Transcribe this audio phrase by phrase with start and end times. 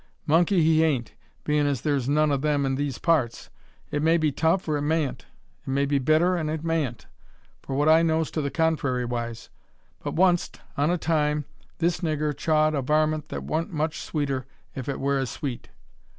[0.25, 1.13] Monkey he hain't,
[1.43, 3.51] bein' as thur's none o' 'em in these parts.
[3.91, 5.27] It may be tough, or it mayn't;
[5.63, 7.05] it may be bitter, an' it mayn't,
[7.61, 9.49] for what I knows to the contrairywise;
[10.03, 11.45] but, oncest on a time,
[11.77, 15.69] this niggur chawed a varmint that wa'n't much sweeter, if it wur as sweet."